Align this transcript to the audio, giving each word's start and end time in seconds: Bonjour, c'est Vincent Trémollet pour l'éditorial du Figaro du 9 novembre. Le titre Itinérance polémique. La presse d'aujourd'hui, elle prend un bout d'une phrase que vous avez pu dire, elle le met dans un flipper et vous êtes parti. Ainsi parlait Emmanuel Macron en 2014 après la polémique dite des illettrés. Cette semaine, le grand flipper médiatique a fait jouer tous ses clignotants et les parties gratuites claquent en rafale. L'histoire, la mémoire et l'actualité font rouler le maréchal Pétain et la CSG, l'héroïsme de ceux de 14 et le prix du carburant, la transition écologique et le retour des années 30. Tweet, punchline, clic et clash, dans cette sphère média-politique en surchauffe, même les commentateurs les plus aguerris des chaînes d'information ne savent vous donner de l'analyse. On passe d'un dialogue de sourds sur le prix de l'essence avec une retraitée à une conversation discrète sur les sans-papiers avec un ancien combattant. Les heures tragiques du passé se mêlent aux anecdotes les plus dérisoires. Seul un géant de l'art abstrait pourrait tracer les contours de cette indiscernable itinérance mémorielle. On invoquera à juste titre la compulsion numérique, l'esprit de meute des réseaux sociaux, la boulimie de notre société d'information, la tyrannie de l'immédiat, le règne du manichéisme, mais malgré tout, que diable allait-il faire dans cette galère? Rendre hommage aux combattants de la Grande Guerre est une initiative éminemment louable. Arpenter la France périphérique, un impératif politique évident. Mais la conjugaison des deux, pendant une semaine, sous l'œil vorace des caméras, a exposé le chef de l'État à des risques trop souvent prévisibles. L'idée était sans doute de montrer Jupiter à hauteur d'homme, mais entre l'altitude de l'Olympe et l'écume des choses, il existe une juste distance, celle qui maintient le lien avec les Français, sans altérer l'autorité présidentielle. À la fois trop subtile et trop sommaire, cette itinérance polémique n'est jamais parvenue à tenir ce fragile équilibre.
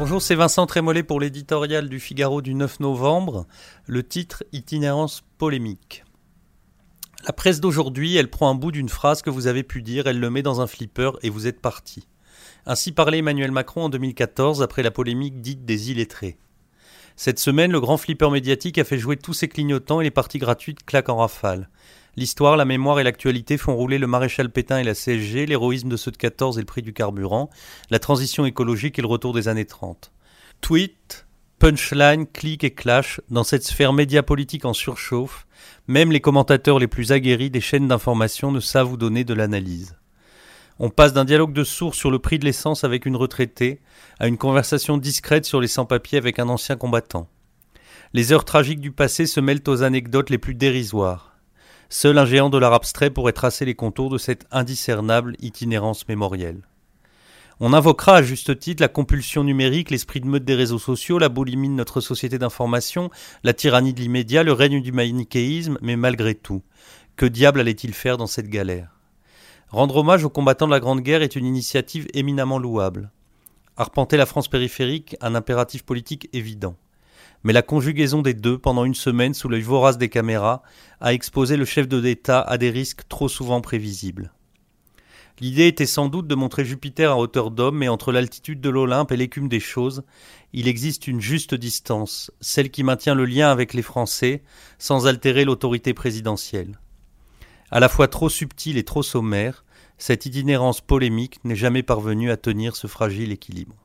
Bonjour, 0.00 0.22
c'est 0.22 0.34
Vincent 0.34 0.64
Trémollet 0.64 1.02
pour 1.02 1.20
l'éditorial 1.20 1.90
du 1.90 2.00
Figaro 2.00 2.40
du 2.40 2.54
9 2.54 2.80
novembre. 2.80 3.46
Le 3.84 4.02
titre 4.02 4.44
Itinérance 4.50 5.22
polémique. 5.36 6.04
La 7.26 7.34
presse 7.34 7.60
d'aujourd'hui, 7.60 8.16
elle 8.16 8.30
prend 8.30 8.48
un 8.48 8.54
bout 8.54 8.72
d'une 8.72 8.88
phrase 8.88 9.20
que 9.20 9.28
vous 9.28 9.46
avez 9.46 9.62
pu 9.62 9.82
dire, 9.82 10.06
elle 10.06 10.18
le 10.18 10.30
met 10.30 10.40
dans 10.40 10.62
un 10.62 10.66
flipper 10.66 11.10
et 11.22 11.28
vous 11.28 11.46
êtes 11.46 11.60
parti. 11.60 12.08
Ainsi 12.64 12.92
parlait 12.92 13.18
Emmanuel 13.18 13.52
Macron 13.52 13.84
en 13.84 13.88
2014 13.90 14.62
après 14.62 14.82
la 14.82 14.90
polémique 14.90 15.42
dite 15.42 15.66
des 15.66 15.90
illettrés. 15.90 16.38
Cette 17.14 17.38
semaine, 17.38 17.70
le 17.70 17.80
grand 17.80 17.98
flipper 17.98 18.30
médiatique 18.30 18.78
a 18.78 18.84
fait 18.84 18.96
jouer 18.96 19.18
tous 19.18 19.34
ses 19.34 19.48
clignotants 19.48 20.00
et 20.00 20.04
les 20.04 20.10
parties 20.10 20.38
gratuites 20.38 20.82
claquent 20.82 21.10
en 21.10 21.18
rafale. 21.18 21.68
L'histoire, 22.20 22.58
la 22.58 22.66
mémoire 22.66 23.00
et 23.00 23.02
l'actualité 23.02 23.56
font 23.56 23.74
rouler 23.74 23.96
le 23.96 24.06
maréchal 24.06 24.50
Pétain 24.50 24.76
et 24.76 24.84
la 24.84 24.92
CSG, 24.92 25.46
l'héroïsme 25.46 25.88
de 25.88 25.96
ceux 25.96 26.10
de 26.10 26.18
14 26.18 26.58
et 26.58 26.60
le 26.60 26.66
prix 26.66 26.82
du 26.82 26.92
carburant, 26.92 27.48
la 27.88 27.98
transition 27.98 28.44
écologique 28.44 28.98
et 28.98 29.02
le 29.02 29.08
retour 29.08 29.32
des 29.32 29.48
années 29.48 29.64
30. 29.64 30.12
Tweet, 30.60 31.26
punchline, 31.58 32.26
clic 32.26 32.62
et 32.62 32.72
clash, 32.72 33.22
dans 33.30 33.42
cette 33.42 33.64
sphère 33.64 33.94
média-politique 33.94 34.66
en 34.66 34.74
surchauffe, 34.74 35.46
même 35.88 36.12
les 36.12 36.20
commentateurs 36.20 36.78
les 36.78 36.88
plus 36.88 37.10
aguerris 37.10 37.48
des 37.48 37.62
chaînes 37.62 37.88
d'information 37.88 38.52
ne 38.52 38.60
savent 38.60 38.88
vous 38.88 38.98
donner 38.98 39.24
de 39.24 39.32
l'analyse. 39.32 39.96
On 40.78 40.90
passe 40.90 41.14
d'un 41.14 41.24
dialogue 41.24 41.54
de 41.54 41.64
sourds 41.64 41.94
sur 41.94 42.10
le 42.10 42.18
prix 42.18 42.38
de 42.38 42.44
l'essence 42.44 42.84
avec 42.84 43.06
une 43.06 43.16
retraitée 43.16 43.80
à 44.18 44.28
une 44.28 44.36
conversation 44.36 44.98
discrète 44.98 45.46
sur 45.46 45.58
les 45.58 45.68
sans-papiers 45.68 46.18
avec 46.18 46.38
un 46.38 46.50
ancien 46.50 46.76
combattant. 46.76 47.30
Les 48.12 48.34
heures 48.34 48.44
tragiques 48.44 48.80
du 48.80 48.92
passé 48.92 49.24
se 49.24 49.40
mêlent 49.40 49.64
aux 49.66 49.82
anecdotes 49.82 50.28
les 50.28 50.36
plus 50.36 50.54
dérisoires. 50.54 51.29
Seul 51.92 52.18
un 52.18 52.24
géant 52.24 52.50
de 52.50 52.56
l'art 52.56 52.72
abstrait 52.72 53.10
pourrait 53.10 53.32
tracer 53.32 53.64
les 53.64 53.74
contours 53.74 54.10
de 54.10 54.16
cette 54.16 54.46
indiscernable 54.52 55.34
itinérance 55.40 56.06
mémorielle. 56.06 56.62
On 57.58 57.72
invoquera 57.72 58.18
à 58.18 58.22
juste 58.22 58.56
titre 58.60 58.80
la 58.80 58.86
compulsion 58.86 59.42
numérique, 59.42 59.90
l'esprit 59.90 60.20
de 60.20 60.26
meute 60.28 60.44
des 60.44 60.54
réseaux 60.54 60.78
sociaux, 60.78 61.18
la 61.18 61.28
boulimie 61.28 61.68
de 61.68 61.74
notre 61.74 62.00
société 62.00 62.38
d'information, 62.38 63.10
la 63.42 63.54
tyrannie 63.54 63.92
de 63.92 64.00
l'immédiat, 64.00 64.44
le 64.44 64.52
règne 64.52 64.80
du 64.80 64.92
manichéisme, 64.92 65.78
mais 65.82 65.96
malgré 65.96 66.36
tout, 66.36 66.62
que 67.16 67.26
diable 67.26 67.58
allait-il 67.58 67.92
faire 67.92 68.18
dans 68.18 68.28
cette 68.28 68.48
galère? 68.48 68.96
Rendre 69.68 69.96
hommage 69.96 70.24
aux 70.24 70.30
combattants 70.30 70.68
de 70.68 70.72
la 70.72 70.80
Grande 70.80 71.00
Guerre 71.00 71.22
est 71.22 71.34
une 71.34 71.44
initiative 71.44 72.06
éminemment 72.14 72.58
louable. 72.58 73.10
Arpenter 73.76 74.16
la 74.16 74.26
France 74.26 74.46
périphérique, 74.46 75.16
un 75.20 75.34
impératif 75.34 75.82
politique 75.82 76.28
évident. 76.32 76.76
Mais 77.42 77.52
la 77.52 77.62
conjugaison 77.62 78.22
des 78.22 78.34
deux, 78.34 78.58
pendant 78.58 78.84
une 78.84 78.94
semaine, 78.94 79.34
sous 79.34 79.48
l'œil 79.48 79.62
vorace 79.62 79.98
des 79.98 80.08
caméras, 80.08 80.62
a 81.00 81.14
exposé 81.14 81.56
le 81.56 81.64
chef 81.64 81.88
de 81.88 81.96
l'État 81.96 82.40
à 82.40 82.58
des 82.58 82.70
risques 82.70 83.08
trop 83.08 83.28
souvent 83.28 83.60
prévisibles. 83.60 84.32
L'idée 85.40 85.68
était 85.68 85.86
sans 85.86 86.08
doute 86.08 86.26
de 86.26 86.34
montrer 86.34 86.66
Jupiter 86.66 87.12
à 87.12 87.16
hauteur 87.16 87.50
d'homme, 87.50 87.78
mais 87.78 87.88
entre 87.88 88.12
l'altitude 88.12 88.60
de 88.60 88.68
l'Olympe 88.68 89.10
et 89.10 89.16
l'écume 89.16 89.48
des 89.48 89.60
choses, 89.60 90.02
il 90.52 90.68
existe 90.68 91.06
une 91.06 91.22
juste 91.22 91.54
distance, 91.54 92.30
celle 92.42 92.70
qui 92.70 92.82
maintient 92.82 93.14
le 93.14 93.24
lien 93.24 93.50
avec 93.50 93.72
les 93.72 93.80
Français, 93.80 94.42
sans 94.78 95.06
altérer 95.06 95.46
l'autorité 95.46 95.94
présidentielle. 95.94 96.78
À 97.70 97.80
la 97.80 97.88
fois 97.88 98.08
trop 98.08 98.28
subtile 98.28 98.76
et 98.76 98.84
trop 98.84 99.02
sommaire, 99.02 99.64
cette 99.96 100.26
itinérance 100.26 100.82
polémique 100.82 101.42
n'est 101.44 101.56
jamais 101.56 101.82
parvenue 101.82 102.30
à 102.30 102.36
tenir 102.36 102.76
ce 102.76 102.86
fragile 102.86 103.32
équilibre. 103.32 103.76